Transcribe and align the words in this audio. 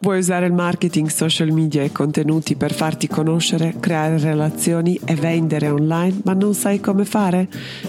Vuoi 0.00 0.18
usare 0.18 0.46
il 0.46 0.52
marketing, 0.52 1.08
social 1.08 1.50
media 1.50 1.82
e 1.82 1.90
contenuti 1.90 2.54
per 2.54 2.72
farti 2.72 3.08
conoscere, 3.08 3.74
creare 3.80 4.16
relazioni 4.18 4.98
e 5.04 5.16
vendere 5.16 5.68
online, 5.68 6.20
ma 6.22 6.34
non 6.34 6.54
sai 6.54 6.78
come 6.78 7.04
fare? 7.04 7.48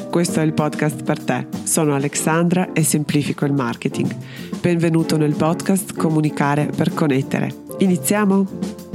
Questo 0.10 0.40
è 0.40 0.44
il 0.44 0.54
podcast 0.54 1.04
per 1.04 1.24
te. 1.24 1.46
Sono 1.64 1.94
Alexandra 1.94 2.74
e 2.74 2.84
semplifico 2.84 3.46
il 3.46 3.54
marketing. 3.54 4.16
Benvenuto 4.60 5.18
nel 5.18 5.36
podcast 5.36 5.96
Comunicare 5.96 6.72
per 6.76 6.96
connettere. 6.96 7.54
Iniziamo? 7.78 8.89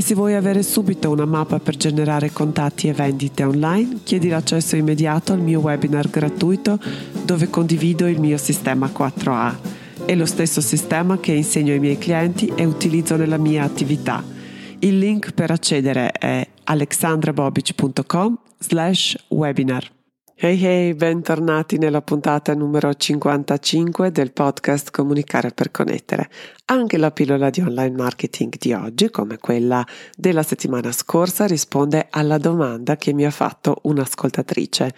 E 0.00 0.02
se 0.02 0.14
vuoi 0.14 0.34
avere 0.34 0.62
subito 0.62 1.10
una 1.10 1.26
mappa 1.26 1.58
per 1.58 1.76
generare 1.76 2.32
contatti 2.32 2.88
e 2.88 2.94
vendite 2.94 3.44
online, 3.44 3.98
chiedi 4.02 4.30
l'accesso 4.30 4.74
immediato 4.74 5.34
al 5.34 5.40
mio 5.40 5.60
webinar 5.60 6.08
gratuito 6.08 6.80
dove 7.22 7.50
condivido 7.50 8.06
il 8.06 8.18
mio 8.18 8.38
sistema 8.38 8.86
4A. 8.86 9.56
È 10.06 10.14
lo 10.14 10.24
stesso 10.24 10.62
sistema 10.62 11.18
che 11.18 11.32
insegno 11.32 11.74
ai 11.74 11.80
miei 11.80 11.98
clienti 11.98 12.50
e 12.56 12.64
utilizzo 12.64 13.16
nella 13.16 13.36
mia 13.36 13.62
attività. 13.62 14.24
Il 14.78 14.96
link 14.96 15.32
per 15.32 15.50
accedere 15.50 16.12
è 16.12 16.48
alexandrabobic.com 16.64 18.38
slash 18.58 19.22
webinar. 19.28 19.99
Hey 20.42 20.58
hey, 20.64 20.94
bentornati 20.94 21.76
nella 21.76 22.00
puntata 22.00 22.54
numero 22.54 22.94
55 22.94 24.10
del 24.10 24.32
podcast 24.32 24.90
Comunicare 24.90 25.50
per 25.50 25.70
connettere. 25.70 26.30
Anche 26.64 26.96
la 26.96 27.10
pillola 27.10 27.50
di 27.50 27.60
online 27.60 27.94
marketing 27.94 28.56
di 28.56 28.72
oggi, 28.72 29.10
come 29.10 29.36
quella 29.36 29.86
della 30.16 30.42
settimana 30.42 30.92
scorsa, 30.92 31.46
risponde 31.46 32.06
alla 32.08 32.38
domanda 32.38 32.96
che 32.96 33.12
mi 33.12 33.26
ha 33.26 33.30
fatto 33.30 33.80
un'ascoltatrice. 33.82 34.94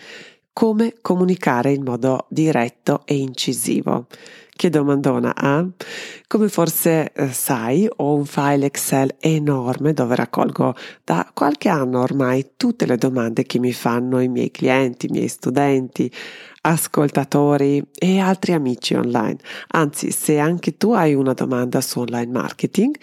Come 0.53 0.95
comunicare 1.03 1.73
in 1.73 1.83
modo 1.83 2.27
diretto 2.29 3.03
e 3.05 3.17
incisivo? 3.17 4.07
Che 4.49 4.71
domandona, 4.71 5.35
eh? 5.35 5.67
Come 6.33 6.49
forse 6.49 7.13
eh, 7.13 7.31
sai, 7.31 7.87
ho 7.95 8.15
un 8.15 8.25
file 8.25 8.65
Excel 8.65 9.17
enorme 9.21 9.93
dove 9.93 10.15
raccolgo 10.15 10.75
da 11.05 11.31
qualche 11.35 11.69
anno 11.69 12.01
ormai 12.01 12.53
tutte 12.57 12.87
le 12.87 12.97
domande 12.97 13.45
che 13.45 13.59
mi 13.59 13.75
fanno 13.75 14.19
i 14.19 14.29
miei 14.29 14.51
clienti, 14.51 15.05
i 15.05 15.11
miei 15.11 15.29
studenti, 15.29 16.11
ascoltatori 16.63 17.85
e 17.93 18.19
altri 18.19 18.55
amici 18.55 18.95
online. 18.95 19.37
Anzi, 19.73 20.11
se 20.11 20.39
anche 20.39 20.79
tu 20.79 20.93
hai 20.93 21.13
una 21.13 21.35
domanda 21.35 21.83
su 21.83 21.99
online 21.99 22.33
marketing, 22.33 22.97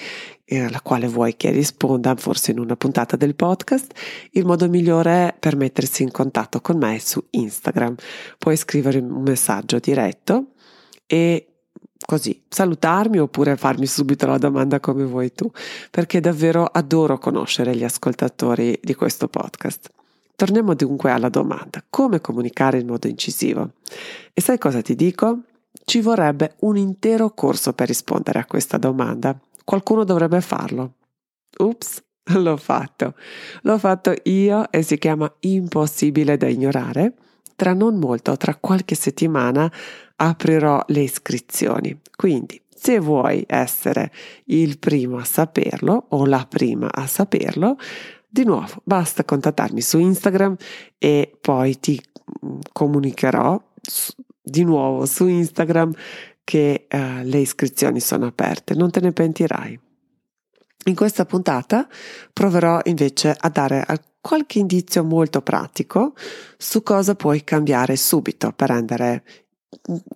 eh, 0.45 0.61
alla 0.61 0.81
quale 0.81 1.07
vuoi 1.07 1.37
che 1.37 1.51
risponda 1.51 2.15
forse 2.15 2.49
in 2.49 2.57
una 2.57 2.77
puntata 2.77 3.15
del 3.15 3.35
podcast, 3.35 3.91
il 4.31 4.45
modo 4.47 4.67
migliore 4.67 5.35
per 5.39 5.55
mettersi 5.55 6.01
in 6.01 6.09
contatto 6.09 6.61
con 6.61 6.79
me 6.79 6.95
è 6.95 6.97
su 6.97 7.23
Instagram. 7.29 7.93
Puoi 8.39 8.57
scrivere 8.57 8.97
un 8.97 9.21
messaggio 9.21 9.77
diretto 9.77 10.53
e 11.05 11.43
così 12.05 12.41
salutarmi 12.47 13.19
oppure 13.19 13.57
farmi 13.57 13.85
subito 13.85 14.25
la 14.25 14.37
domanda 14.37 14.79
come 14.79 15.03
vuoi 15.03 15.31
tu, 15.33 15.51
perché 15.91 16.19
davvero 16.19 16.65
adoro 16.65 17.17
conoscere 17.17 17.75
gli 17.75 17.83
ascoltatori 17.83 18.79
di 18.81 18.95
questo 18.95 19.27
podcast. 19.27 19.89
Torniamo 20.35 20.73
dunque 20.73 21.11
alla 21.11 21.29
domanda, 21.29 21.83
come 21.89 22.21
comunicare 22.21 22.79
in 22.79 22.87
modo 22.87 23.07
incisivo? 23.07 23.71
E 24.33 24.41
sai 24.41 24.57
cosa 24.57 24.81
ti 24.81 24.95
dico? 24.95 25.41
Ci 25.83 26.01
vorrebbe 26.01 26.55
un 26.59 26.77
intero 26.77 27.31
corso 27.31 27.73
per 27.73 27.87
rispondere 27.87 28.39
a 28.39 28.45
questa 28.45 28.77
domanda. 28.77 29.37
Qualcuno 29.65 30.03
dovrebbe 30.03 30.39
farlo. 30.39 30.93
Ups, 31.57 32.01
l'ho 32.35 32.57
fatto. 32.57 33.15
L'ho 33.63 33.77
fatto 33.77 34.13
io 34.23 34.71
e 34.71 34.81
si 34.81 34.97
chiama 34.97 35.31
Impossibile 35.41 36.37
da 36.37 36.47
ignorare. 36.47 37.13
Tra 37.59 37.73
non 37.73 37.97
molto, 37.99 38.37
tra 38.37 38.55
qualche 38.55 38.95
settimana, 38.95 39.69
aprirò 40.15 40.81
le 40.87 41.01
iscrizioni. 41.01 41.99
Quindi, 42.15 42.61
se 42.73 42.99
vuoi 42.99 43.43
essere 43.45 44.13
il 44.45 44.79
primo 44.79 45.17
a 45.17 45.25
saperlo 45.25 46.05
o 46.07 46.25
la 46.25 46.45
prima 46.47 46.87
a 46.89 47.05
saperlo, 47.05 47.75
di 48.29 48.45
nuovo 48.45 48.79
basta 48.85 49.25
contattarmi 49.25 49.81
su 49.81 49.99
Instagram 49.99 50.55
e 50.97 51.37
poi 51.41 51.77
ti 51.81 52.01
mm, 52.45 52.59
comunicherò 52.71 53.61
di 54.41 54.63
nuovo 54.63 55.05
su 55.05 55.27
Instagram 55.27 55.93
che 56.45 56.87
uh, 56.89 57.23
le 57.23 57.39
iscrizioni 57.39 57.99
sono 57.99 58.27
aperte, 58.27 58.73
non 58.73 58.89
te 58.89 59.01
ne 59.01 59.11
pentirai. 59.11 59.77
In 60.85 60.95
questa 60.95 61.25
puntata 61.25 61.89
proverò 62.31 62.79
invece 62.85 63.35
a 63.37 63.49
dare 63.49 63.83
qualche 64.21 64.59
indizio 64.59 65.03
molto 65.03 65.41
pratico 65.41 66.13
su 66.57 66.83
cosa 66.83 67.15
puoi 67.15 67.43
cambiare 67.43 67.95
subito 67.95 68.51
per 68.51 68.69
rendere 68.69 69.23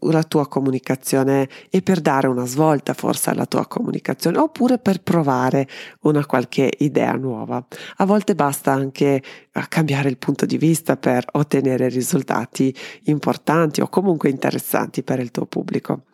la 0.01 0.23
tua 0.23 0.47
comunicazione 0.47 1.47
e 1.69 1.81
per 1.81 2.01
dare 2.01 2.27
una 2.27 2.45
svolta 2.45 2.93
forse 2.93 3.29
alla 3.29 3.45
tua 3.45 3.67
comunicazione 3.67 4.39
oppure 4.39 4.79
per 4.79 5.01
provare 5.01 5.67
una 6.01 6.25
qualche 6.25 6.71
idea 6.79 7.13
nuova. 7.13 7.63
A 7.97 8.05
volte 8.05 8.33
basta 8.33 8.71
anche 8.71 9.05
eh, 9.15 9.65
cambiare 9.69 10.09
il 10.09 10.17
punto 10.17 10.45
di 10.45 10.57
vista 10.57 10.97
per 10.97 11.25
ottenere 11.33 11.87
risultati 11.89 12.75
importanti 13.03 13.81
o 13.81 13.89
comunque 13.89 14.29
interessanti 14.29 15.03
per 15.03 15.19
il 15.19 15.31
tuo 15.31 15.45
pubblico. 15.45 16.05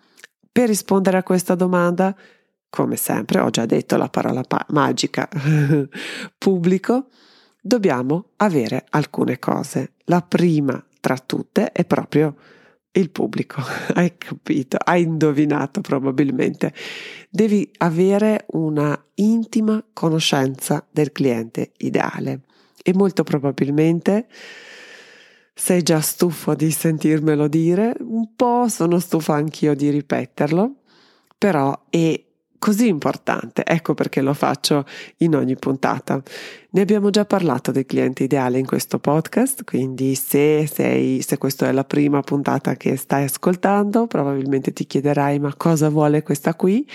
Per 0.51 0.67
rispondere 0.67 1.17
a 1.17 1.23
questa 1.23 1.55
domanda, 1.55 2.13
come 2.69 2.97
sempre, 2.97 3.39
ho 3.39 3.49
già 3.49 3.65
detto 3.65 3.95
la 3.95 4.09
parola 4.09 4.41
pa- 4.41 4.65
magica 4.69 5.29
pubblico, 6.37 7.07
dobbiamo 7.61 8.31
avere 8.37 8.85
alcune 8.89 9.39
cose. 9.39 9.93
La 10.05 10.21
prima 10.21 10.83
tra 10.99 11.17
tutte 11.17 11.71
è 11.71 11.85
proprio 11.85 12.35
il 12.91 13.11
pubblico, 13.11 13.61
hai 13.93 14.17
capito, 14.17 14.77
hai 14.83 15.03
indovinato 15.03 15.81
probabilmente. 15.81 16.73
Devi 17.29 17.69
avere 17.77 18.45
una 18.51 18.99
intima 19.15 19.83
conoscenza 19.93 20.85
del 20.89 21.11
cliente 21.11 21.71
ideale 21.77 22.41
e 22.81 22.93
molto 22.93 23.23
probabilmente 23.23 24.27
sei 25.53 25.83
già 25.83 25.99
stufo 25.99 26.55
di 26.55 26.71
sentirmelo 26.71 27.49
dire, 27.49 27.93
un 27.99 28.33
po' 28.33 28.69
sono 28.69 28.97
stufa 28.97 29.33
anch'io 29.33 29.75
di 29.75 29.89
ripeterlo, 29.89 30.75
però 31.37 31.77
è 31.89 32.28
così 32.59 32.87
importante, 32.87 33.65
ecco 33.65 33.93
perché 33.93 34.21
lo 34.21 34.33
faccio 34.33 34.85
in 35.17 35.35
ogni 35.35 35.55
puntata. 35.55 36.21
Ne 36.71 36.81
abbiamo 36.81 37.09
già 37.09 37.25
parlato 37.25 37.71
del 37.71 37.85
cliente 37.85 38.23
ideale 38.23 38.59
in 38.59 38.65
questo 38.65 38.99
podcast, 38.99 39.63
quindi 39.63 40.13
se, 40.13 40.69
sei, 40.71 41.21
se 41.21 41.37
questa 41.37 41.67
è 41.67 41.71
la 41.71 41.85
prima 41.85 42.21
puntata 42.21 42.75
che 42.75 42.95
stai 42.97 43.23
ascoltando, 43.23 44.05
probabilmente 44.05 44.73
ti 44.73 44.85
chiederai 44.85 45.39
ma 45.39 45.55
cosa 45.55 45.89
vuole 45.89 46.21
questa 46.21 46.53
qui? 46.53 46.87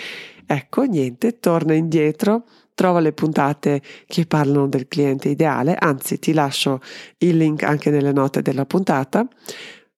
Ecco, 0.45 0.83
niente, 0.83 1.39
torna 1.39 1.73
indietro, 1.73 2.45
trova 2.75 2.99
le 2.99 3.11
puntate 3.11 3.81
che 4.05 4.25
parlano 4.27 4.67
del 4.67 4.87
cliente 4.87 5.29
ideale, 5.29 5.75
anzi 5.75 6.19
ti 6.19 6.33
lascio 6.33 6.79
il 7.17 7.35
link 7.35 7.63
anche 7.63 7.89
nelle 7.89 8.11
note 8.13 8.41
della 8.41 8.65
puntata 8.65 9.27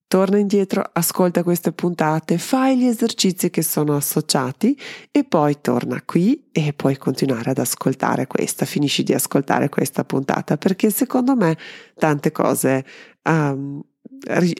Torna 0.09 0.37
indietro, 0.37 0.89
ascolta 0.93 1.43
queste 1.43 1.73
puntate, 1.73 2.37
fai 2.37 2.77
gli 2.77 2.85
esercizi 2.85 3.49
che 3.49 3.61
sono 3.61 3.93
associati 3.97 4.79
e 5.11 5.25
poi 5.25 5.59
torna 5.59 6.01
qui 6.05 6.47
e 6.53 6.71
puoi 6.71 6.97
continuare 6.97 7.49
ad 7.49 7.57
ascoltare 7.57 8.25
questa, 8.25 8.63
finisci 8.63 9.03
di 9.03 9.13
ascoltare 9.13 9.67
questa 9.67 10.05
puntata 10.05 10.55
perché 10.55 10.91
secondo 10.91 11.35
me 11.35 11.57
tante 11.95 12.31
cose 12.31 12.85
um, 13.23 13.83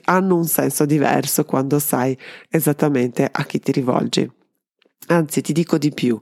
hanno 0.04 0.36
un 0.36 0.44
senso 0.44 0.84
diverso 0.84 1.46
quando 1.46 1.78
sai 1.78 2.16
esattamente 2.50 3.26
a 3.32 3.44
chi 3.44 3.58
ti 3.58 3.72
rivolgi. 3.72 4.30
Anzi, 5.06 5.40
ti 5.40 5.54
dico 5.54 5.78
di 5.78 5.90
più, 5.92 6.20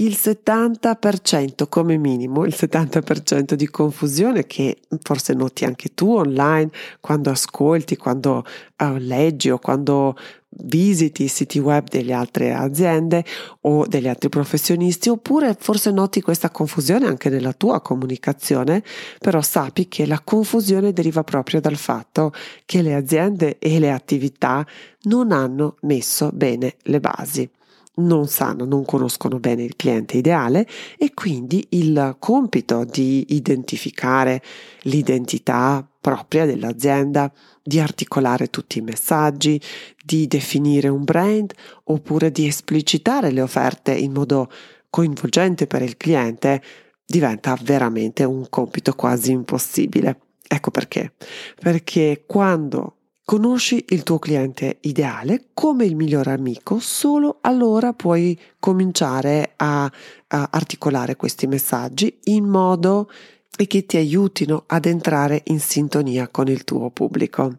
il 0.00 0.16
70% 0.20 1.68
come 1.68 1.96
minimo, 1.96 2.44
il 2.44 2.54
70% 2.56 3.54
di 3.54 3.68
confusione 3.68 4.46
che 4.46 4.78
forse 5.02 5.34
noti 5.34 5.64
anche 5.64 5.92
tu 5.94 6.14
online 6.14 6.70
quando 7.00 7.30
ascolti, 7.30 7.96
quando 7.96 8.44
uh, 8.78 8.96
leggi 8.98 9.50
o 9.50 9.58
quando 9.58 10.16
visiti 10.60 11.24
i 11.24 11.28
siti 11.28 11.58
web 11.58 11.88
delle 11.88 12.12
altre 12.12 12.54
aziende 12.54 13.24
o 13.62 13.86
degli 13.86 14.08
altri 14.08 14.28
professionisti 14.28 15.08
oppure 15.08 15.56
forse 15.58 15.90
noti 15.90 16.20
questa 16.20 16.50
confusione 16.50 17.06
anche 17.06 17.28
nella 17.28 17.52
tua 17.52 17.80
comunicazione, 17.80 18.84
però 19.18 19.42
sappi 19.42 19.88
che 19.88 20.06
la 20.06 20.20
confusione 20.22 20.92
deriva 20.92 21.24
proprio 21.24 21.60
dal 21.60 21.76
fatto 21.76 22.32
che 22.64 22.82
le 22.82 22.94
aziende 22.94 23.58
e 23.58 23.80
le 23.80 23.90
attività 23.90 24.64
non 25.02 25.32
hanno 25.32 25.76
messo 25.80 26.30
bene 26.32 26.76
le 26.82 27.00
basi 27.00 27.50
non 27.98 28.26
sanno, 28.26 28.64
non 28.64 28.84
conoscono 28.84 29.38
bene 29.38 29.62
il 29.62 29.76
cliente 29.76 30.16
ideale 30.16 30.66
e 30.96 31.12
quindi 31.14 31.66
il 31.70 32.16
compito 32.18 32.84
di 32.84 33.26
identificare 33.28 34.42
l'identità 34.82 35.86
propria 36.00 36.46
dell'azienda, 36.46 37.32
di 37.62 37.80
articolare 37.80 38.48
tutti 38.48 38.78
i 38.78 38.82
messaggi, 38.82 39.60
di 40.04 40.26
definire 40.26 40.88
un 40.88 41.04
brand 41.04 41.52
oppure 41.84 42.30
di 42.30 42.46
esplicitare 42.46 43.30
le 43.30 43.42
offerte 43.42 43.92
in 43.92 44.12
modo 44.12 44.50
coinvolgente 44.90 45.66
per 45.66 45.82
il 45.82 45.96
cliente 45.96 46.62
diventa 47.04 47.56
veramente 47.62 48.24
un 48.24 48.46
compito 48.48 48.94
quasi 48.94 49.32
impossibile. 49.32 50.20
Ecco 50.46 50.70
perché. 50.70 51.12
Perché 51.60 52.24
quando 52.26 52.97
conosci 53.28 53.84
il 53.88 54.04
tuo 54.04 54.18
cliente 54.18 54.78
ideale 54.80 55.48
come 55.52 55.84
il 55.84 55.96
migliore 55.96 56.32
amico, 56.32 56.78
solo 56.78 57.40
allora 57.42 57.92
puoi 57.92 58.40
cominciare 58.58 59.52
a, 59.56 59.84
a 59.84 60.48
articolare 60.50 61.14
questi 61.14 61.46
messaggi 61.46 62.20
in 62.24 62.46
modo 62.46 63.10
che 63.50 63.84
ti 63.84 63.98
aiutino 63.98 64.64
ad 64.66 64.86
entrare 64.86 65.42
in 65.48 65.60
sintonia 65.60 66.28
con 66.28 66.48
il 66.48 66.64
tuo 66.64 66.88
pubblico. 66.88 67.52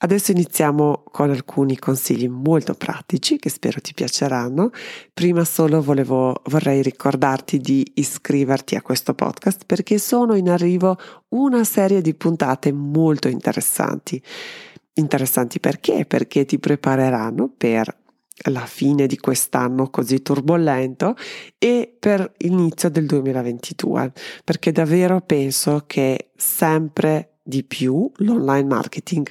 Adesso 0.00 0.30
iniziamo 0.30 1.02
con 1.10 1.28
alcuni 1.28 1.76
consigli 1.76 2.28
molto 2.28 2.72
pratici 2.72 3.36
che 3.36 3.50
spero 3.50 3.82
ti 3.82 3.92
piaceranno. 3.92 4.70
Prima 5.12 5.44
solo 5.44 5.82
volevo, 5.82 6.40
vorrei 6.44 6.80
ricordarti 6.80 7.58
di 7.58 7.84
iscriverti 7.96 8.74
a 8.74 8.80
questo 8.80 9.12
podcast 9.12 9.64
perché 9.66 9.98
sono 9.98 10.34
in 10.34 10.48
arrivo 10.48 10.96
una 11.30 11.64
serie 11.64 12.00
di 12.00 12.14
puntate 12.14 12.72
molto 12.72 13.28
interessanti. 13.28 14.22
Interessanti 14.98 15.60
perché? 15.60 16.04
Perché 16.06 16.44
ti 16.44 16.58
prepareranno 16.58 17.52
per 17.56 17.96
la 18.46 18.66
fine 18.66 19.06
di 19.06 19.16
quest'anno 19.16 19.90
così 19.90 20.22
turbolento 20.22 21.14
e 21.56 21.92
per 21.98 22.32
l'inizio 22.38 22.90
del 22.90 23.06
2022, 23.06 24.12
perché 24.44 24.72
davvero 24.72 25.20
penso 25.20 25.84
che 25.86 26.30
sempre 26.36 27.38
di 27.42 27.62
più 27.62 28.10
l'online 28.16 28.66
marketing 28.66 29.30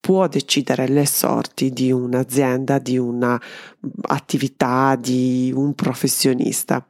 può 0.00 0.26
decidere 0.26 0.88
le 0.88 1.06
sorti 1.06 1.70
di 1.70 1.92
un'azienda, 1.92 2.78
di 2.80 2.98
un'attività, 2.98 4.96
di 4.96 5.52
un 5.54 5.74
professionista. 5.74 6.84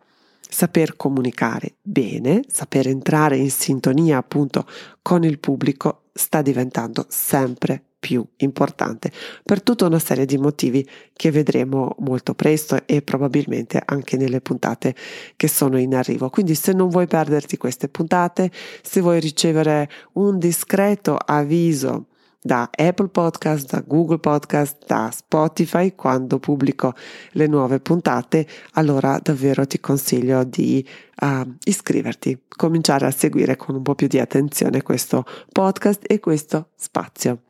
Saper 0.49 0.97
comunicare 0.97 1.75
bene, 1.83 2.45
saper 2.49 2.87
entrare 2.87 3.37
in 3.37 3.51
sintonia 3.51 4.17
appunto 4.17 4.67
con 5.03 5.23
il 5.23 5.39
pubblico 5.39 6.05
sta 6.15 6.41
diventando 6.41 7.05
sempre 7.09 7.86
più 8.07 8.25
importante 8.37 9.11
per 9.43 9.61
tutta 9.63 9.85
una 9.85 9.99
serie 9.99 10.27
di 10.27 10.39
motivi 10.39 10.89
che 11.13 11.33
vedremo 11.33 11.97
molto 11.99 12.35
presto 12.35 12.79
e 12.87 13.03
probabilmente 13.03 13.83
anche 13.85 14.17
nelle 14.17 14.41
puntate 14.41 14.95
che 15.35 15.49
sono 15.49 15.77
in 15.77 15.93
arrivo. 15.93 16.31
Quindi 16.31 16.55
se 16.55 16.73
non 16.73 16.89
vuoi 16.89 17.09
perderti 17.09 17.57
queste 17.57 17.89
puntate, 17.89 18.53
se 18.81 19.01
vuoi 19.01 19.19
ricevere 19.19 19.91
un 20.13 20.39
discreto 20.39 21.17
avviso 21.17 22.07
da 22.41 22.71
Apple 22.73 23.09
Podcast, 23.09 23.73
da 23.73 23.83
Google 23.85 24.21
Podcast, 24.21 24.87
da 24.87 25.11
Spotify 25.13 25.97
quando 25.97 26.39
pubblico 26.39 26.95
le 27.33 27.49
nuove 27.49 27.81
puntate, 27.81 28.47
allora 28.75 29.19
davvero 29.21 29.67
ti 29.67 29.81
consiglio 29.81 30.45
di 30.45 30.87
uh, 31.23 31.57
iscriverti, 31.65 32.43
cominciare 32.49 33.07
a 33.07 33.11
seguire 33.11 33.57
con 33.57 33.75
un 33.75 33.83
po' 33.83 33.97
più 33.97 34.07
di 34.07 34.21
attenzione 34.21 34.83
questo 34.83 35.25
podcast 35.51 36.05
e 36.07 36.21
questo 36.21 36.69
spazio. 36.77 37.46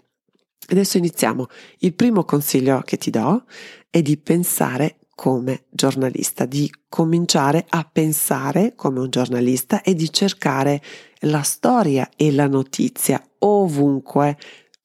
Adesso 0.69 0.99
iniziamo. 0.99 1.47
Il 1.79 1.95
primo 1.95 2.25
consiglio 2.25 2.83
che 2.85 2.97
ti 2.97 3.11
do 3.11 3.45
è 3.89 4.03
di 4.03 4.17
pensare 4.17 4.99
come 5.15 5.65
giornalista, 5.71 6.45
di 6.45 6.71
cominciare 6.89 7.65
a 7.69 7.89
pensare 7.91 8.75
come 8.77 9.01
un 9.01 9.09
giornalista 9.09 9.81
e 9.83 9.95
di 9.95 10.13
cercare 10.13 10.83
la 11.21 11.43
storia 11.43 12.11
e 12.17 12.33
la 12.33 12.47
notizia 12.47 13.23
ovunque 13.39 14.37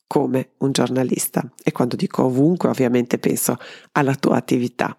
come 0.08 0.52
un 0.60 0.72
giornalista. 0.72 1.50
E 1.64 1.72
quando 1.72 1.96
dico 1.96 2.24
ovunque, 2.24 2.70
ovviamente 2.70 3.18
penso 3.18 3.58
alla 3.94 4.16
tua 4.16 4.38
attività. 4.38 4.98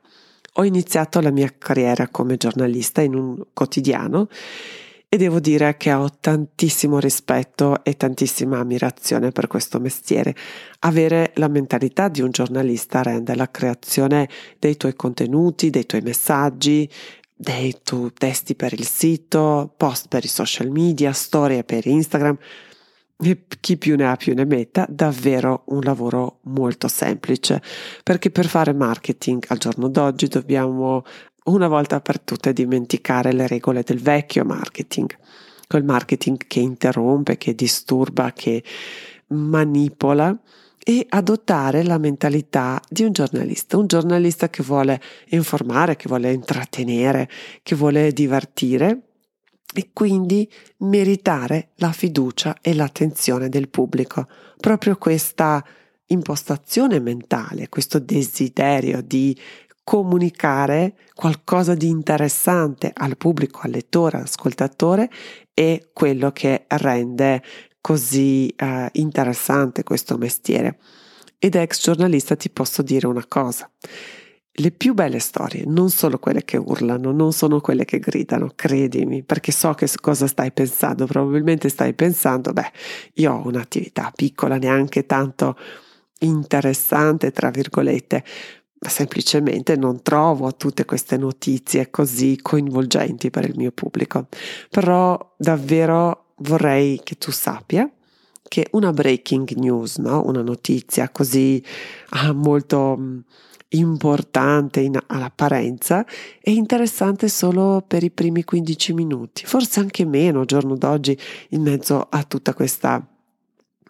Ho 0.57 0.65
iniziato 0.65 1.21
la 1.21 1.31
mia 1.31 1.53
carriera 1.57 2.09
come 2.09 2.37
giornalista 2.37 3.01
in 3.01 3.15
un 3.15 3.43
quotidiano 3.55 4.29
e 5.15 5.19
devo 5.19 5.41
dire 5.41 5.77
che 5.77 5.93
ho 5.93 6.09
tantissimo 6.09 6.99
rispetto 6.99 7.85
e 7.85 7.99
tantissima 7.99 8.61
ammirazione 8.61 9.31
per 9.31 9.47
questo 9.47 9.79
mestiere. 9.79 10.35
Avere 10.79 11.33
la 11.35 11.49
mentalità 11.49 12.09
di 12.09 12.23
un 12.23 12.31
giornalista 12.31 13.03
rende 13.03 13.35
la 13.35 13.51
creazione 13.51 14.27
dei 14.59 14.79
tuoi 14.79 14.95
contenuti, 14.95 15.69
dei 15.69 15.85
tuoi 15.85 16.01
messaggi, 16.01 16.89
dei 17.35 17.81
tuoi 17.83 18.11
testi 18.15 18.55
per 18.55 18.73
il 18.73 18.87
sito, 18.87 19.75
post 19.77 20.09
per 20.09 20.25
i 20.25 20.29
social 20.29 20.71
media, 20.71 21.13
storie 21.13 21.63
per 21.63 21.85
Instagram 21.87 22.39
e 23.19 23.45
chi 23.61 23.77
più 23.77 23.97
ne 23.97 24.09
ha 24.09 24.17
più 24.17 24.35
ne 24.35 24.47
metta, 24.47 24.87
davvero 24.89 25.65
un 25.67 25.81
lavoro 25.83 26.39
molto 26.45 26.89
semplice, 26.89 27.61
perché 28.03 28.31
per 28.31 28.47
fare 28.47 28.73
marketing 28.73 29.45
al 29.49 29.59
giorno 29.59 29.89
d'oggi 29.89 30.27
dobbiamo 30.27 31.05
una 31.45 31.69
volta 31.69 32.01
per 32.01 32.21
tutte 32.21 32.53
dimenticare 32.53 33.33
le 33.33 33.47
regole 33.47 33.83
del 33.83 34.01
vecchio 34.01 34.45
marketing, 34.45 35.17
quel 35.67 35.85
marketing 35.85 36.39
che 36.47 36.61
interrompe, 36.61 37.37
che 37.37 37.55
disturba, 37.55 38.33
che 38.33 38.63
manipola 39.29 40.39
e 40.85 41.07
adottare 41.09 41.85
la 41.85 41.99
mentalità 41.99 42.81
di 42.89 43.05
un 43.05 43.13
giornalista, 43.13 43.77
un 43.77 43.87
giornalista 43.87 44.49
che 44.51 44.63
vuole 44.63 45.01
informare, 45.29 45.97
che 45.97 46.09
vuole 46.09 46.33
intrattenere, 46.33 47.29
che 47.63 47.75
vuole 47.75 48.13
divertire 48.13 49.03
e 49.75 49.91
quindi 49.93 50.51
meritare 50.79 51.71
la 51.77 51.93
fiducia 51.93 52.59
e 52.61 52.75
l'attenzione 52.75 53.49
del 53.49 53.69
pubblico. 53.69 54.27
Proprio 54.59 54.97
questa 54.97 55.65
impostazione 56.07 57.01
mentale, 57.01 57.69
questo 57.69 57.99
desiderio 57.99 59.01
di 59.03 59.37
comunicare 59.85 60.95
qualcosa 61.15 61.75
di 61.75 61.89
interessante 61.89 62.91
al 62.95 63.17
pubblico, 63.17 63.61
al 63.63 63.71
lettore, 63.71 64.17
all'ascoltatore 64.17 65.11
è 65.53 65.89
quello 65.93 66.31
che 66.33 66.65
rende 66.69 67.43
così 67.81 68.55
uh, 68.59 68.87
interessante 68.93 69.83
questo 69.83 70.17
mestiere. 70.17 70.79
Ed 71.39 71.57
ex 71.57 71.83
giornalista 71.83 72.37
ti 72.37 72.51
posso 72.51 72.83
dire 72.83 73.07
una 73.07 73.25
cosa 73.27 73.69
le 74.57 74.71
più 74.71 74.93
belle 74.93 75.19
storie 75.19 75.65
non 75.67 75.89
sono 75.89 76.19
quelle 76.19 76.45
che 76.45 76.59
urlano, 76.59 77.11
non 77.11 77.33
sono 77.33 77.61
quelle 77.61 77.87
che 77.87 77.99
gridano, 77.99 78.53
credimi, 78.55 79.23
perché 79.23 79.51
so 79.51 79.73
che 79.73 79.89
cosa 80.01 80.27
stai 80.27 80.53
pensando. 80.53 81.07
Probabilmente 81.07 81.71
stai 81.71 81.95
pensando, 81.95 82.53
beh, 82.53 82.71
io 83.15 83.33
ho 83.33 83.47
un'attività 83.47 84.13
piccola, 84.15 84.59
neanche 84.59 85.07
tanto 85.07 85.57
interessante, 86.19 87.31
tra 87.31 87.51
virgolette, 87.51 88.25
semplicemente 88.89 89.77
non 89.77 90.03
trovo 90.03 90.55
tutte 90.57 90.85
queste 90.85 91.17
notizie 91.17 91.91
così 91.91 92.39
coinvolgenti 92.41 93.31
per 93.31 93.45
il 93.45 93.55
mio 93.57 93.71
pubblico. 93.71 94.27
Però 94.71 95.35
davvero 95.37 96.33
vorrei 96.37 97.01
che 97.03 97.17
tu 97.17 97.31
sappia 97.31 97.91
che 98.43 98.67
una 98.73 98.93
breaking 98.93 99.53
news, 99.53 99.97
no? 99.97 100.25
una 100.27 100.43
notizia 100.43 101.09
così 101.09 101.63
ah, 102.11 102.33
molto 102.33 103.23
importante 103.69 104.81
in, 104.81 104.99
all'apparenza 105.07 106.05
è 106.41 106.51
interessante 106.51 107.29
solo 107.29 107.83
per 107.87 108.03
i 108.03 108.11
primi 108.11 108.45
15 108.45 108.93
minuti, 108.93 109.47
forse 109.47 109.81
anche 109.81 110.05
meno 110.05 110.45
giorno 110.45 110.77
d'oggi 110.77 111.19
in 111.51 111.63
mezzo 111.63 112.07
a 112.11 112.23
tutta 112.25 112.53
questa 112.53 113.07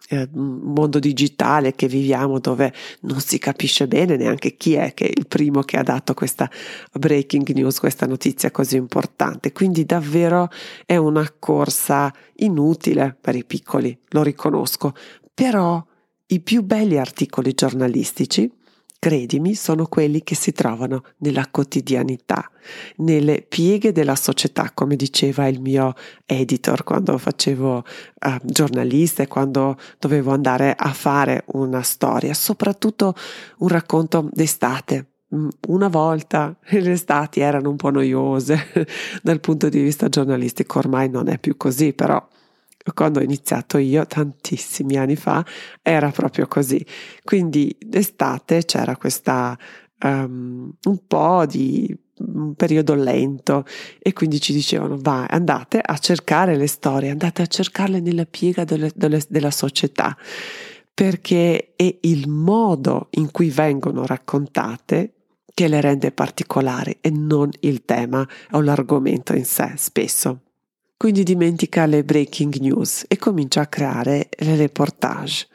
eh, 0.09 0.27
mondo 0.33 0.99
digitale 0.99 1.73
che 1.73 1.87
viviamo 1.87 2.39
dove 2.39 2.73
non 3.01 3.19
si 3.19 3.37
capisce 3.37 3.87
bene 3.87 4.17
neanche 4.17 4.55
chi 4.57 4.73
è 4.73 4.93
che 4.93 5.07
è 5.07 5.11
il 5.15 5.27
primo 5.27 5.61
che 5.61 5.77
ha 5.77 5.83
dato 5.83 6.13
questa 6.13 6.49
breaking 6.93 7.47
news, 7.49 7.79
questa 7.79 8.05
notizia 8.05 8.51
così 8.51 8.75
importante. 8.75 9.51
Quindi 9.51 9.85
davvero 9.85 10.49
è 10.85 10.95
una 10.97 11.31
corsa 11.39 12.13
inutile 12.35 13.15
per 13.19 13.35
i 13.35 13.45
piccoli, 13.45 13.97
lo 14.09 14.23
riconosco, 14.23 14.93
però 15.33 15.83
i 16.27 16.39
più 16.41 16.63
belli 16.63 16.97
articoli 16.97 17.53
giornalistici 17.53 18.51
credimi, 19.03 19.53
sono 19.53 19.85
quelli 19.87 20.23
che 20.23 20.33
si 20.33 20.53
trovano 20.53 21.03
nella 21.17 21.45
quotidianità, 21.51 22.49
nelle 22.97 23.41
pieghe 23.41 23.91
della 23.91 24.15
società, 24.15 24.71
come 24.73 24.95
diceva 24.95 25.45
il 25.49 25.59
mio 25.59 25.93
editor 26.25 26.85
quando 26.85 27.17
facevo 27.17 27.75
uh, 27.75 28.29
giornalista 28.43 29.21
e 29.21 29.27
quando 29.27 29.77
dovevo 29.99 30.31
andare 30.31 30.73
a 30.73 30.93
fare 30.93 31.43
una 31.47 31.81
storia, 31.81 32.33
soprattutto 32.33 33.13
un 33.57 33.67
racconto 33.67 34.29
d'estate. 34.31 35.07
Mm, 35.35 35.49
una 35.67 35.89
volta 35.89 36.55
le 36.71 36.91
estati 36.93 37.41
erano 37.41 37.71
un 37.71 37.75
po' 37.75 37.89
noiose 37.89 38.87
dal 39.21 39.41
punto 39.41 39.67
di 39.67 39.81
vista 39.81 40.07
giornalistico, 40.07 40.79
ormai 40.79 41.09
non 41.09 41.27
è 41.27 41.37
più 41.39 41.57
così, 41.57 41.91
però 41.91 42.25
quando 42.93 43.19
ho 43.19 43.23
iniziato 43.23 43.77
io 43.77 44.05
tantissimi 44.05 44.97
anni 44.97 45.15
fa 45.15 45.45
era 45.81 46.11
proprio 46.11 46.47
così. 46.47 46.85
Quindi 47.23 47.75
d'estate 47.79 48.65
c'era 48.65 48.97
questa 48.97 49.57
um, 50.03 50.73
un 50.83 51.07
po' 51.07 51.45
di 51.45 51.95
un 52.15 52.53
periodo 52.55 52.93
lento 52.93 53.65
e 53.99 54.13
quindi 54.13 54.39
ci 54.39 54.53
dicevano 54.53 54.97
vai 54.99 55.25
andate 55.29 55.79
a 55.79 55.97
cercare 55.97 56.55
le 56.55 56.67
storie, 56.67 57.09
andate 57.09 57.41
a 57.41 57.47
cercarle 57.47 57.99
nella 57.99 58.25
piega 58.25 58.63
delle, 58.63 58.91
delle, 58.95 59.21
della 59.27 59.51
società 59.51 60.15
perché 60.93 61.73
è 61.75 61.97
il 62.01 62.29
modo 62.29 63.07
in 63.11 63.31
cui 63.31 63.49
vengono 63.49 64.05
raccontate 64.05 65.13
che 65.53 65.67
le 65.67 65.81
rende 65.81 66.11
particolari 66.11 66.97
e 67.01 67.09
non 67.09 67.49
il 67.61 67.83
tema 67.83 68.27
o 68.51 68.61
l'argomento 68.61 69.33
in 69.35 69.45
sé 69.45 69.73
spesso. 69.75 70.41
Quindi 71.03 71.23
dimentica 71.23 71.85
le 71.85 72.05
breaking 72.05 72.59
news 72.59 73.03
e 73.09 73.17
comincia 73.17 73.59
a 73.59 73.67
creare 73.67 74.29
le 74.37 74.55
reportage. 74.55 75.47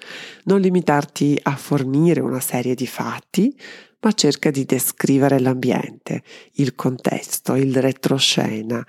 Non 0.44 0.60
limitarti 0.60 1.40
a 1.42 1.56
fornire 1.56 2.20
una 2.20 2.38
serie 2.38 2.74
di 2.74 2.86
fatti, 2.86 3.58
ma 4.00 4.12
cerca 4.12 4.50
di 4.50 4.66
descrivere 4.66 5.40
l'ambiente, 5.40 6.22
il 6.56 6.74
contesto, 6.74 7.54
il 7.54 7.74
retroscena, 7.80 8.86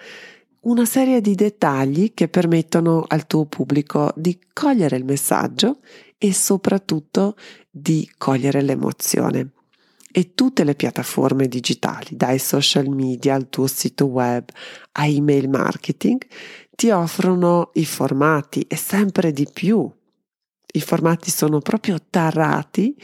una 0.64 0.84
serie 0.84 1.22
di 1.22 1.34
dettagli 1.34 2.14
che 2.14 2.28
permettono 2.28 3.06
al 3.08 3.26
tuo 3.26 3.46
pubblico 3.46 4.12
di 4.18 4.38
cogliere 4.52 4.98
il 4.98 5.06
messaggio 5.06 5.80
e 6.18 6.34
soprattutto 6.34 7.38
di 7.70 8.12
cogliere 8.18 8.62
l'emozione. 8.62 9.52
E 10.12 10.34
tutte 10.34 10.64
le 10.64 10.76
piattaforme 10.76 11.48
digitali, 11.48 12.08
dai 12.12 12.40
social 12.40 12.88
media 12.90 13.36
al 13.36 13.50
tuo 13.50 13.68
sito 13.68 14.06
web 14.06 14.50
a 14.94 15.06
email 15.06 15.50
marketing, 15.50 16.26
ti 16.76 16.90
offrono 16.90 17.70
i 17.74 17.86
formati 17.86 18.62
e 18.62 18.76
sempre 18.76 19.32
di 19.32 19.48
più. 19.52 19.90
I 20.72 20.82
formati 20.82 21.30
sono 21.30 21.60
proprio 21.60 21.98
tarati 22.10 22.96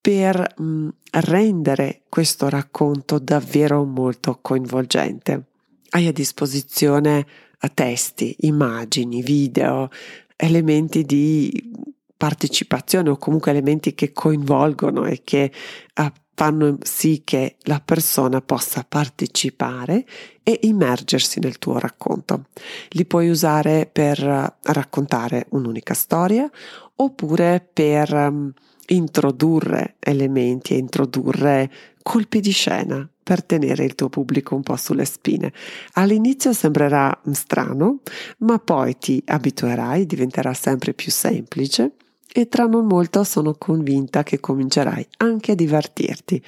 per 0.00 0.54
mh, 0.56 0.64
mm, 0.64 0.88
rendere 1.10 2.02
questo 2.08 2.48
racconto 2.48 3.18
davvero 3.18 3.84
molto 3.84 4.38
coinvolgente. 4.40 5.46
Hai 5.90 6.06
a 6.06 6.12
disposizione 6.12 7.26
testi, 7.74 8.34
immagini, 8.40 9.22
video, 9.22 9.90
elementi 10.36 11.04
di 11.04 11.72
partecipazione 12.20 13.08
o 13.08 13.16
comunque 13.16 13.50
elementi 13.50 13.94
che 13.94 14.12
coinvolgono 14.12 15.06
e 15.06 15.22
che 15.24 15.50
uh, 15.96 16.12
fanno 16.34 16.76
sì 16.82 17.22
che 17.24 17.56
la 17.62 17.80
persona 17.82 18.42
possa 18.42 18.84
partecipare 18.86 20.04
e 20.42 20.58
immergersi 20.64 21.40
nel 21.40 21.58
tuo 21.58 21.78
racconto. 21.78 22.48
Li 22.90 23.06
puoi 23.06 23.30
usare 23.30 23.88
per 23.90 24.18
raccontare 24.18 25.46
un'unica 25.52 25.94
storia 25.94 26.50
oppure 26.96 27.66
per 27.72 28.12
um, 28.12 28.52
introdurre 28.88 29.96
elementi 29.98 30.74
e 30.74 30.78
introdurre 30.78 31.72
colpi 32.02 32.40
di 32.40 32.50
scena 32.50 33.08
per 33.22 33.42
tenere 33.44 33.84
il 33.84 33.94
tuo 33.94 34.10
pubblico 34.10 34.54
un 34.54 34.62
po' 34.62 34.76
sulle 34.76 35.06
spine. 35.06 35.54
All'inizio 35.92 36.52
sembrerà 36.52 37.18
strano, 37.32 38.00
ma 38.40 38.58
poi 38.58 38.98
ti 38.98 39.22
abituerai, 39.24 40.04
diventerà 40.04 40.52
sempre 40.52 40.92
più 40.92 41.10
semplice 41.10 41.94
e 42.32 42.48
tra 42.48 42.64
non 42.66 42.86
molto 42.86 43.24
sono 43.24 43.54
convinta 43.54 44.22
che 44.22 44.40
comincerai 44.40 45.06
anche 45.18 45.52
a 45.52 45.54
divertirti 45.54 46.42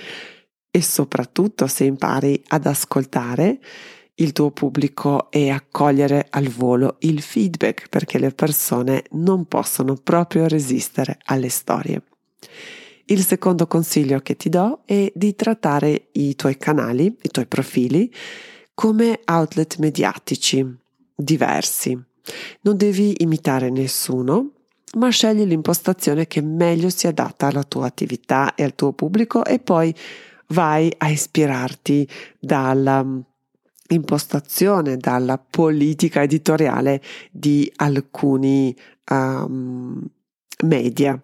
e 0.70 0.82
soprattutto 0.82 1.66
se 1.66 1.84
impari 1.84 2.42
ad 2.48 2.66
ascoltare 2.66 3.60
il 4.16 4.32
tuo 4.32 4.50
pubblico 4.50 5.30
e 5.30 5.50
accogliere 5.50 6.26
al 6.30 6.48
volo 6.48 6.96
il 7.00 7.20
feedback 7.20 7.88
perché 7.88 8.18
le 8.18 8.30
persone 8.30 9.04
non 9.12 9.46
possono 9.46 9.94
proprio 9.94 10.46
resistere 10.46 11.18
alle 11.24 11.48
storie. 11.48 12.02
Il 13.06 13.24
secondo 13.24 13.66
consiglio 13.66 14.20
che 14.20 14.36
ti 14.36 14.48
do 14.48 14.82
è 14.84 15.10
di 15.14 15.34
trattare 15.34 16.08
i 16.12 16.34
tuoi 16.36 16.56
canali, 16.56 17.16
i 17.20 17.28
tuoi 17.28 17.46
profili, 17.46 18.12
come 18.74 19.20
outlet 19.26 19.78
mediatici 19.78 20.64
diversi. 21.14 22.00
Non 22.62 22.76
devi 22.76 23.22
imitare 23.22 23.70
nessuno, 23.70 24.52
ma 24.94 25.08
scegli 25.08 25.44
l'impostazione 25.44 26.26
che 26.26 26.42
meglio 26.42 26.90
si 26.90 27.06
adatta 27.06 27.46
alla 27.46 27.62
tua 27.62 27.86
attività 27.86 28.54
e 28.54 28.62
al 28.62 28.74
tuo 28.74 28.92
pubblico 28.92 29.44
e 29.44 29.58
poi 29.58 29.94
vai 30.48 30.92
a 30.98 31.08
ispirarti 31.08 32.08
dalla 32.38 33.02
mm, 33.02 33.20
dalla 34.96 35.38
politica 35.38 36.22
editoriale 36.22 37.02
di 37.30 37.70
alcuni 37.76 38.74
um, 39.10 40.02
media. 40.64 41.20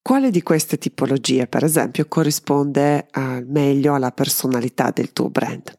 Quale 0.00 0.30
di 0.30 0.40
queste 0.42 0.78
tipologie, 0.78 1.48
per 1.48 1.64
esempio, 1.64 2.06
corrisponde 2.06 3.08
uh, 3.12 3.42
meglio 3.46 3.94
alla 3.94 4.12
personalità 4.12 4.92
del 4.92 5.12
tuo 5.12 5.30
brand? 5.30 5.76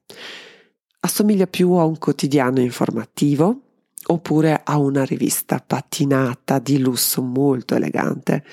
Assomiglia 1.00 1.48
più 1.48 1.72
a 1.74 1.86
un 1.86 1.98
quotidiano 1.98 2.60
informativo 2.60 3.65
oppure 4.08 4.62
a 4.64 4.78
una 4.78 5.04
rivista 5.04 5.64
patinata 5.66 6.60
di 6.60 6.80
lusso 6.80 7.22
molto 7.22 7.76
elegante, 7.76 8.44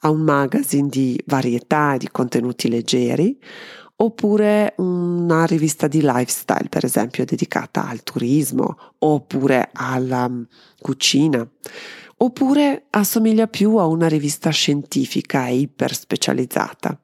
a 0.00 0.10
un 0.10 0.22
magazine 0.22 0.88
di 0.88 1.22
varietà 1.26 1.94
e 1.94 1.98
di 1.98 2.08
contenuti 2.10 2.68
leggeri, 2.68 3.38
oppure 3.96 4.74
una 4.78 5.44
rivista 5.44 5.86
di 5.86 6.00
lifestyle, 6.02 6.68
per 6.68 6.84
esempio, 6.84 7.24
dedicata 7.24 7.86
al 7.86 8.02
turismo 8.02 8.76
oppure 8.98 9.70
alla 9.72 10.24
um, 10.24 10.46
cucina 10.80 11.48
oppure 12.22 12.86
assomiglia 12.90 13.48
più 13.48 13.76
a 13.76 13.86
una 13.86 14.06
rivista 14.06 14.50
scientifica 14.50 15.48
e 15.48 15.56
iper 15.56 15.92
specializzata. 15.92 16.98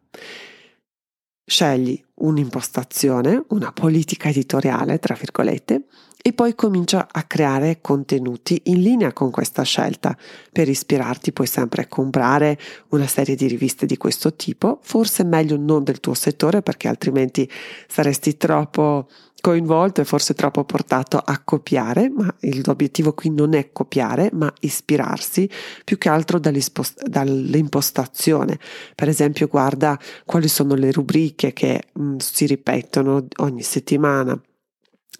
Scegli 1.45 2.01
un'impostazione, 2.15 3.45
una 3.49 3.73
politica 3.73 4.29
editoriale, 4.29 4.99
tra 4.99 5.15
virgolette, 5.15 5.87
e 6.21 6.33
poi 6.33 6.55
comincia 6.55 7.09
a 7.11 7.23
creare 7.23 7.79
contenuti 7.81 8.61
in 8.65 8.83
linea 8.83 9.13
con 9.13 9.31
questa 9.31 9.63
scelta. 9.63 10.17
Per 10.53 10.69
ispirarti 10.69 11.33
puoi 11.33 11.47
sempre 11.47 11.89
comprare 11.89 12.59
una 12.89 13.07
serie 13.07 13.37
di 13.37 13.47
riviste 13.47 13.87
di 13.87 13.97
questo 13.97 14.35
tipo, 14.35 14.81
forse 14.83 15.25
meglio 15.25 15.57
non 15.57 15.85
del 15.85 16.01
tuo 16.01 16.15
settore 16.15 16.61
perché 16.61 16.89
altrimenti 16.89 17.49
saresti 17.87 18.37
troppo 18.37 19.09
coinvolto 19.41 20.01
e 20.01 20.05
forse 20.05 20.35
troppo 20.35 20.65
portato 20.65 21.19
a 21.19 21.41
copiare, 21.45 22.11
ma 22.11 22.35
l'obiettivo 22.65 23.13
qui 23.13 23.31
non 23.31 23.55
è 23.55 23.71
copiare, 23.73 24.31
ma 24.33 24.53
ispirarsi 24.61 25.49
più 25.85 25.99
che 25.99 26.09
altro 26.09 26.41
dall'impostazione. 26.41 28.59
Per 28.95 29.09
esempio, 29.09 29.47
guarda 29.47 29.97
quali 30.25 30.49
sono 30.49 30.75
le 30.75 30.91
rubriche 30.91 31.53
che 31.53 31.85
mh, 31.93 32.17
si 32.17 32.47
ripetono 32.47 33.29
ogni 33.37 33.63
settimana, 33.63 34.37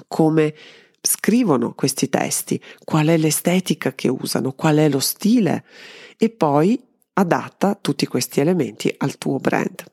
come 0.09 0.53
scrivono 1.09 1.73
questi 1.73 2.11
testi, 2.11 2.61
qual 2.85 3.07
è 3.07 3.17
l'estetica 3.17 3.95
che 3.95 4.09
usano, 4.09 4.53
qual 4.53 4.77
è 4.77 4.91
lo 4.91 4.99
stile 4.99 5.65
e 6.19 6.29
poi 6.29 6.79
adatta 7.15 7.79
tutti 7.81 8.07
questi 8.07 8.41
elementi 8.41 8.95
al 8.99 9.17
tuo 9.17 9.39
brand. 9.39 9.85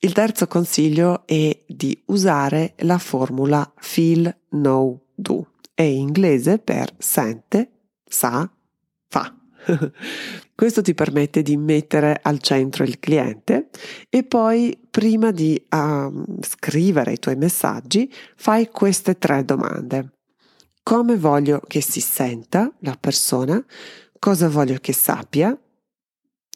Il 0.00 0.12
terzo 0.12 0.46
consiglio 0.46 1.26
è 1.26 1.58
di 1.66 1.98
usare 2.06 2.74
la 2.78 2.98
formula 2.98 3.70
feel, 3.76 4.34
know, 4.50 5.00
do. 5.14 5.46
È 5.72 5.82
inglese 5.82 6.58
per 6.58 6.92
sente, 6.98 7.70
sa, 8.04 8.50
fa. 9.08 9.34
Questo 10.54 10.82
ti 10.82 10.92
permette 10.92 11.40
di 11.40 11.56
mettere 11.56 12.20
al 12.22 12.38
centro 12.38 12.84
il 12.84 12.98
cliente 12.98 13.70
e 14.10 14.24
poi 14.24 14.78
prima 14.90 15.30
di 15.30 15.62
uh, 15.70 16.24
scrivere 16.40 17.12
i 17.12 17.18
tuoi 17.18 17.36
messaggi 17.36 18.12
fai 18.36 18.68
queste 18.68 19.16
tre 19.18 19.44
domande 19.44 20.19
come 20.90 21.16
voglio 21.16 21.60
che 21.68 21.80
si 21.80 22.00
senta 22.00 22.68
la 22.80 22.96
persona, 22.98 23.64
cosa 24.18 24.48
voglio 24.48 24.76
che 24.80 24.92
sappia, 24.92 25.56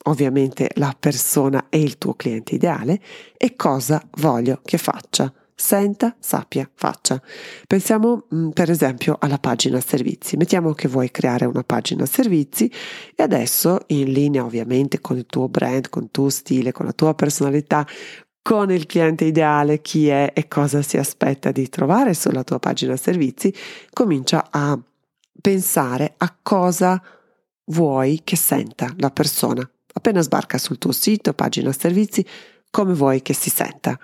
ovviamente 0.07 0.71
la 0.75 0.93
persona 0.99 1.67
è 1.69 1.77
il 1.77 1.99
tuo 1.99 2.15
cliente 2.15 2.57
ideale, 2.57 3.01
e 3.37 3.55
cosa 3.55 4.03
voglio 4.17 4.61
che 4.65 4.77
faccia. 4.77 5.33
Senta, 5.55 6.17
sappia, 6.19 6.69
faccia. 6.75 7.23
Pensiamo 7.69 8.27
mm, 8.35 8.49
per 8.49 8.71
esempio 8.71 9.17
alla 9.21 9.39
pagina 9.39 9.79
servizi. 9.79 10.37
Mettiamo 10.37 10.73
che 10.73 10.89
vuoi 10.89 11.13
creare 11.13 11.45
una 11.45 11.63
pagina 11.63 12.05
servizi 12.05 12.69
e 13.15 13.23
adesso 13.23 13.83
in 13.87 14.11
linea 14.11 14.45
ovviamente 14.45 15.01
con 15.01 15.17
il 15.17 15.27
tuo 15.27 15.49
brand, 15.49 15.89
con 15.91 16.03
il 16.03 16.09
tuo 16.11 16.29
stile, 16.29 16.73
con 16.73 16.87
la 16.87 16.93
tua 16.93 17.15
personalità, 17.15 17.87
con 18.45 18.71
il 18.71 18.85
cliente 18.85 19.25
ideale, 19.25 19.81
chi 19.81 20.09
è 20.09 20.31
e 20.35 20.49
cosa 20.49 20.83
si 20.83 20.99
aspetta 20.99 21.51
di 21.51 21.67
trovare 21.71 22.13
sulla 22.13 22.45
tua 22.45 22.59
pagina 22.59 22.95
servizi, 22.95 23.51
comincia 23.91 24.49
a 24.51 24.79
pensare 25.41 26.13
a 26.19 26.37
cosa 26.43 27.03
vuoi 27.69 28.21
che 28.23 28.37
senta 28.37 28.93
la 28.99 29.09
persona. 29.09 29.67
Appena 29.95 30.21
sbarca 30.21 30.59
sul 30.59 30.77
tuo 30.77 30.93
sito, 30.93 31.33
pagina 31.33 31.73
servizi, 31.73 32.23
come 32.71 32.93
vuoi 32.93 33.23
che 33.23 33.33
si 33.33 33.49
senta? 33.49 33.99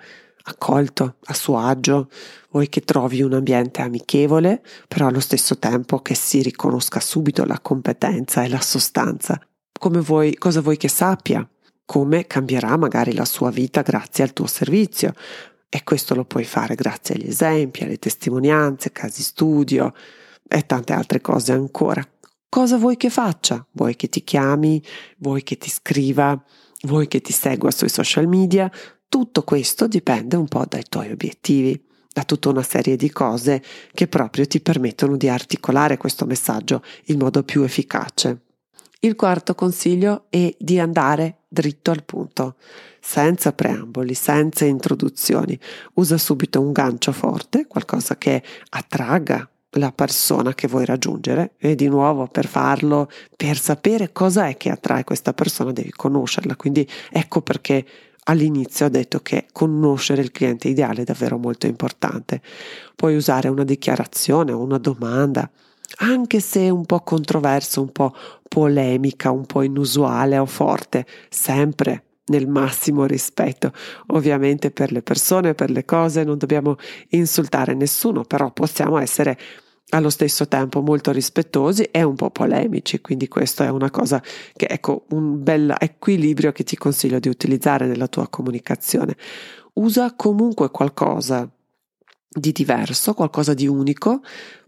Accolto, 0.45 1.17
a 1.25 1.35
suo 1.35 1.59
agio, 1.59 2.09
vuoi 2.49 2.71
che 2.71 2.81
trovi 2.81 3.21
un 3.21 3.35
ambiente 3.35 3.83
amichevole, 3.83 4.63
però 4.89 5.09
allo 5.09 5.21
stesso 5.21 5.59
tempo 5.59 6.01
che 6.01 6.15
si 6.15 6.41
riconosca 6.41 6.99
subito 6.99 7.45
la 7.45 7.61
competenza 7.61 8.43
e 8.43 8.49
la 8.49 8.63
sostanza. 8.63 9.39
Vuoi, 9.79 10.35
cosa 10.37 10.63
vuoi 10.63 10.79
che 10.79 10.89
sappia? 10.89 11.47
Come 11.91 12.29
cambierà 12.29 12.77
magari 12.77 13.13
la 13.15 13.25
sua 13.25 13.51
vita 13.51 13.83
grazie 13.83 14.23
al 14.23 14.33
tuo 14.33 14.47
servizio. 14.47 15.13
E 15.69 15.83
questo 15.83 16.15
lo 16.15 16.25
puoi 16.25 16.45
fare 16.45 16.77
grazie 16.77 17.17
agli 17.17 17.27
esempi, 17.27 17.83
alle 17.83 17.99
testimonianze, 17.99 18.93
casi 18.93 19.25
studio 19.25 19.93
e 20.47 20.67
tante 20.67 20.93
altre 20.93 21.21
cose 21.21 21.51
ancora. 21.51 22.01
Cosa 22.49 22.77
vuoi 22.77 22.97
che 22.97 23.11
faccia? 23.11 23.67
Vuoi 23.73 23.97
che 23.97 24.09
ti 24.09 24.23
chiami? 24.23 24.81
Vuoi 25.19 25.43
che 25.43 25.59
ti 25.59 25.69
scriva? 25.69 26.41
Vuoi 26.83 27.09
che 27.09 27.21
ti 27.21 27.33
segua 27.33 27.73
sui 27.73 27.89
social 27.89 28.29
media? 28.29 28.71
Tutto 29.09 29.43
questo 29.43 29.89
dipende 29.89 30.37
un 30.37 30.47
po' 30.47 30.67
dai 30.69 30.85
tuoi 30.89 31.11
obiettivi. 31.11 31.89
da 32.13 32.23
tutta 32.25 32.51
una 32.51 32.63
serie 32.63 32.95
di 32.95 33.11
cose 33.11 33.63
che 33.93 34.07
proprio 34.07 34.45
ti 34.47 34.61
permettono 34.61 35.17
di 35.17 35.29
articolare 35.29 35.97
questo 35.97 36.25
messaggio 36.25 36.85
in 37.07 37.19
modo 37.19 37.43
più 37.43 37.63
efficace. 37.63 38.43
Il 39.01 39.17
quarto 39.17 39.55
consiglio 39.55 40.27
è 40.29 40.55
di 40.59 40.79
andare 40.79 41.40
dritto 41.53 41.91
al 41.91 42.05
punto, 42.05 42.55
senza 43.01 43.53
preamboli, 43.53 44.15
senza 44.15 44.65
introduzioni. 44.65 45.59
Usa 45.95 46.17
subito 46.17 46.61
un 46.61 46.71
gancio 46.71 47.11
forte, 47.13 47.67
qualcosa 47.67 48.17
che 48.17 48.43
attragga 48.71 49.49
la 49.75 49.93
persona 49.93 50.55
che 50.55 50.69
vuoi 50.69 50.85
raggiungere 50.85 51.55
e 51.59 51.75
di 51.75 51.89
nuovo 51.89 52.27
per 52.29 52.47
farlo, 52.47 53.11
per 53.37 53.59
sapere 53.59 54.13
cosa 54.13 54.47
è 54.47 54.57
che 54.57 54.71
attrae 54.71 55.05
questa 55.05 55.33
persona 55.33 55.73
devi 55.73 55.91
conoscerla, 55.91 56.57
quindi 56.57 56.89
ecco 57.11 57.41
perché 57.43 57.85
all'inizio 58.25 58.87
ho 58.87 58.89
detto 58.89 59.21
che 59.21 59.47
conoscere 59.53 60.23
il 60.23 60.31
cliente 60.31 60.69
ideale 60.69 61.03
è 61.03 61.05
davvero 61.05 61.39
molto 61.39 61.67
importante. 61.67 62.41
Puoi 62.95 63.17
usare 63.17 63.49
una 63.49 63.65
dichiarazione 63.65 64.53
o 64.53 64.63
una 64.63 64.79
domanda, 64.79 65.49
anche 65.99 66.41
se 66.41 66.71
un 66.71 66.87
po' 66.87 67.01
controverso, 67.01 67.81
un 67.81 67.93
po' 67.93 68.15
polemica, 68.49 69.31
un 69.31 69.47
po' 69.47 69.63
inusuale 69.63 70.39
o 70.39 70.47
forte, 70.47 71.07
sempre 71.29 72.05
nel 72.27 72.49
massimo 72.49 73.05
rispetto. 73.07 73.73
Ovviamente 74.09 74.71
per 74.71 74.93
le 74.93 75.03
persone, 75.03 75.55
per 75.55 75.71
le 75.71 75.85
cose, 75.85 76.25
non 76.25 76.39
dobbiamo 76.39 76.77
insultare 77.11 77.75
nessuno, 77.75 78.23
però 78.23 78.53
possiamo 78.53 78.99
essere 78.99 79.39
allo 79.91 80.11
stesso 80.11 80.47
tempo 80.47 80.83
molto 80.83 81.11
rispettosi 81.11 81.83
e 81.83 82.03
un 82.03 82.15
po' 82.15 82.31
polemici, 82.31 83.01
quindi 83.01 83.27
questo 83.29 83.65
è 83.65 83.69
una 83.69 83.91
cosa 83.91 84.23
che 84.55 84.67
ecco 84.67 85.07
un 85.11 85.43
bel 85.43 85.75
equilibrio 85.79 86.53
che 86.53 86.63
ti 86.63 86.77
consiglio 86.77 87.19
di 87.19 87.29
utilizzare 87.29 87.87
nella 87.87 88.07
tua 88.07 88.29
comunicazione. 88.29 89.17
Usa 89.75 90.15
comunque 90.15 90.71
qualcosa 90.71 91.49
di 92.33 92.53
diverso, 92.53 93.15
qualcosa 93.15 93.55
di 93.55 93.67
unico, 93.67 94.21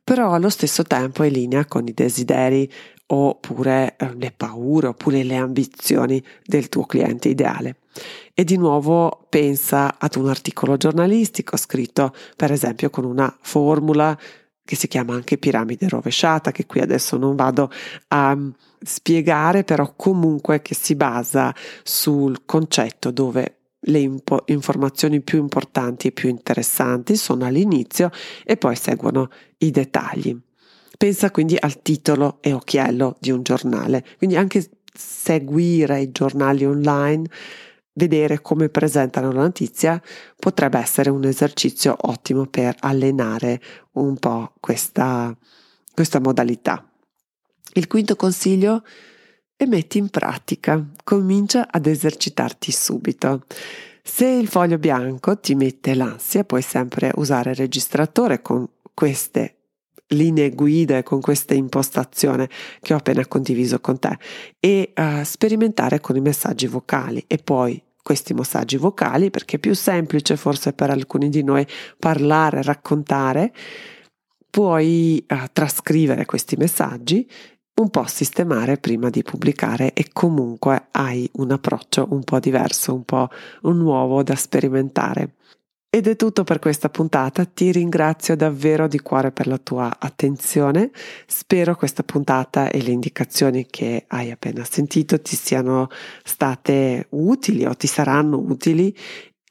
però 0.04 0.32
allo 0.32 0.48
stesso 0.48 0.82
tempo 0.82 1.22
è 1.22 1.26
in 1.26 1.32
linea 1.32 1.64
con 1.66 1.86
i 1.86 1.92
desideri 1.92 2.70
oppure 3.06 3.96
eh, 3.96 4.14
le 4.14 4.32
paure 4.34 4.88
oppure 4.88 5.22
le 5.22 5.36
ambizioni 5.36 6.22
del 6.44 6.68
tuo 6.68 6.84
cliente 6.84 7.28
ideale. 7.28 7.76
E 8.32 8.44
di 8.44 8.56
nuovo 8.56 9.26
pensa 9.28 9.98
ad 9.98 10.16
un 10.16 10.28
articolo 10.28 10.76
giornalistico 10.76 11.56
scritto 11.56 12.14
per 12.36 12.50
esempio 12.50 12.88
con 12.88 13.04
una 13.04 13.34
formula 13.40 14.18
che 14.64 14.76
si 14.76 14.88
chiama 14.88 15.14
anche 15.14 15.38
piramide 15.38 15.88
rovesciata, 15.88 16.52
che 16.52 16.66
qui 16.66 16.80
adesso 16.80 17.16
non 17.16 17.36
vado 17.36 17.70
a 18.08 18.34
mm, 18.34 18.50
spiegare, 18.80 19.64
però 19.64 19.92
comunque 19.94 20.62
che 20.62 20.74
si 20.74 20.94
basa 20.94 21.54
sul 21.82 22.44
concetto 22.46 23.10
dove 23.10 23.61
le 23.86 23.98
impo- 23.98 24.44
informazioni 24.46 25.20
più 25.20 25.38
importanti 25.38 26.08
e 26.08 26.12
più 26.12 26.28
interessanti 26.28 27.16
sono 27.16 27.44
all'inizio 27.44 28.10
e 28.44 28.56
poi 28.56 28.76
seguono 28.76 29.30
i 29.58 29.70
dettagli. 29.70 30.38
Pensa 30.96 31.30
quindi 31.30 31.56
al 31.58 31.82
titolo 31.82 32.38
e 32.40 32.52
occhiello 32.52 33.16
di 33.18 33.30
un 33.30 33.42
giornale, 33.42 34.04
quindi 34.18 34.36
anche 34.36 34.68
seguire 34.94 36.00
i 36.00 36.12
giornali 36.12 36.64
online, 36.64 37.26
vedere 37.94 38.40
come 38.40 38.68
presentano 38.68 39.32
la 39.32 39.42
notizia, 39.42 40.00
potrebbe 40.36 40.78
essere 40.78 41.10
un 41.10 41.24
esercizio 41.24 41.96
ottimo 41.98 42.46
per 42.46 42.76
allenare 42.80 43.60
un 43.92 44.16
po' 44.16 44.52
questa, 44.60 45.36
questa 45.92 46.20
modalità. 46.20 46.86
Il 47.74 47.86
quinto 47.86 48.16
consiglio 48.16 48.84
è 48.84 49.11
metti 49.66 49.98
in 49.98 50.08
pratica, 50.08 50.84
comincia 51.04 51.68
ad 51.70 51.86
esercitarti 51.86 52.72
subito. 52.72 53.44
Se 54.02 54.26
il 54.26 54.48
foglio 54.48 54.78
bianco 54.78 55.38
ti 55.38 55.54
mette 55.54 55.94
l'ansia, 55.94 56.44
puoi 56.44 56.62
sempre 56.62 57.12
usare 57.16 57.50
il 57.50 57.56
registratore 57.56 58.42
con 58.42 58.68
queste 58.92 59.56
linee 60.12 60.50
guida 60.50 61.02
con 61.02 61.20
questa 61.20 61.54
impostazione 61.54 62.48
che 62.80 62.94
ho 62.94 62.98
appena 62.98 63.26
condiviso 63.26 63.80
con 63.80 63.98
te 63.98 64.18
e 64.60 64.92
uh, 64.94 65.22
sperimentare 65.24 66.00
con 66.00 66.16
i 66.16 66.20
messaggi 66.20 66.66
vocali 66.66 67.24
e 67.26 67.38
poi 67.38 67.82
questi 68.02 68.34
messaggi 68.34 68.76
vocali 68.76 69.30
perché 69.30 69.56
è 69.56 69.60
più 69.60 69.74
semplice 69.74 70.36
forse 70.36 70.72
per 70.72 70.90
alcuni 70.90 71.28
di 71.28 71.42
noi 71.42 71.66
parlare, 71.98 72.62
raccontare, 72.62 73.52
puoi 74.50 75.24
uh, 75.28 75.36
trascrivere 75.52 76.24
questi 76.24 76.56
messaggi 76.56 77.28
un 77.82 77.90
po' 77.90 78.06
sistemare 78.06 78.78
prima 78.78 79.10
di 79.10 79.22
pubblicare 79.22 79.92
e 79.92 80.08
comunque 80.12 80.86
hai 80.92 81.28
un 81.34 81.50
approccio 81.50 82.06
un 82.10 82.22
po' 82.22 82.38
diverso, 82.38 82.94
un 82.94 83.04
po' 83.04 83.28
un 83.62 83.76
nuovo 83.76 84.22
da 84.22 84.36
sperimentare. 84.36 85.34
Ed 85.94 86.06
è 86.06 86.16
tutto 86.16 86.42
per 86.42 86.58
questa 86.58 86.88
puntata, 86.88 87.44
ti 87.44 87.70
ringrazio 87.70 88.34
davvero 88.34 88.88
di 88.88 88.98
cuore 89.00 89.30
per 89.30 89.46
la 89.46 89.58
tua 89.58 89.94
attenzione, 89.98 90.90
spero 91.26 91.76
questa 91.76 92.02
puntata 92.02 92.70
e 92.70 92.80
le 92.80 92.92
indicazioni 92.92 93.66
che 93.68 94.04
hai 94.06 94.30
appena 94.30 94.64
sentito 94.64 95.20
ti 95.20 95.36
siano 95.36 95.88
state 96.24 97.08
utili 97.10 97.66
o 97.66 97.74
ti 97.74 97.86
saranno 97.86 98.38
utili 98.38 98.96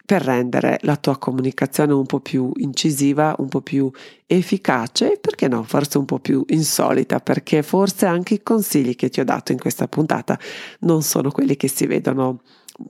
per 0.06 0.22
rendere 0.22 0.80
la 0.82 0.98
tua 0.98 1.18
comunicazione 1.18 1.94
un 1.94 2.06
po' 2.06 2.20
più 2.20 2.52
incisiva, 2.56 3.36
un 3.40 3.48
po' 3.48 3.62
più 3.62 3.90
efficace 4.26 5.14
e 5.14 5.20
perché 5.20 5.48
no, 5.48 5.64
forse 5.64 5.98
un 5.98 6.06
po' 6.06 6.20
più 6.20 6.44
insolita, 6.48 7.20
perché 7.20 7.64
forse 7.64 8.06
anche 8.06 8.36
i 8.36 8.44
consigli 8.44 8.96
che 8.96 9.10
ti 9.10 9.20
ho 9.20 9.26
dato 9.26 9.52
in 9.52 9.60
questa 9.60 9.88
puntata 9.88 10.38
non 10.80 11.02
sono 11.02 11.32
quelli 11.32 11.56
che 11.56 11.68
si 11.68 11.86
vedono 11.86 12.42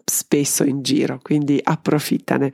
spesso 0.06 0.64
in 0.64 0.82
giro, 0.82 1.20
quindi 1.22 1.60
approfittane. 1.62 2.54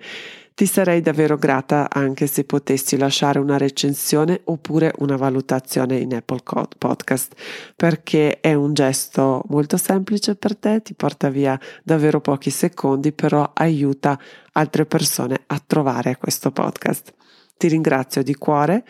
Ti 0.58 0.66
sarei 0.66 1.02
davvero 1.02 1.38
grata 1.38 1.88
anche 1.88 2.26
se 2.26 2.44
potessi 2.44 2.98
lasciare 2.98 3.38
una 3.38 3.60
recensione 3.60 4.42
oppure 4.46 4.92
una 4.98 5.16
valutazione 5.16 5.98
in 5.98 6.16
Apple 6.16 6.42
Podcast 6.80 7.36
perché 7.76 8.40
è 8.40 8.56
un 8.56 8.74
gesto 8.74 9.44
molto 9.50 9.78
semplice 9.78 10.36
per 10.36 10.56
te, 10.56 10.82
ti 10.82 10.96
porta 10.96 11.30
via 11.30 11.60
davvero 11.84 12.22
pochi 12.22 12.50
secondi, 12.50 13.12
però 13.12 13.52
aiuta 13.54 14.20
altre 14.54 14.88
persone 14.88 15.44
a 15.46 15.62
trovare 15.64 16.18
questo 16.18 16.50
podcast. 16.50 17.14
Ti 17.56 17.68
ringrazio 17.68 18.24
di 18.24 18.34
cuore 18.34 18.84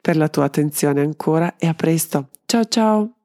per 0.00 0.16
la 0.16 0.28
tua 0.28 0.46
attenzione 0.46 1.02
ancora 1.02 1.54
e 1.56 1.68
a 1.68 1.74
presto. 1.74 2.30
Ciao 2.46 2.64
ciao! 2.64 3.21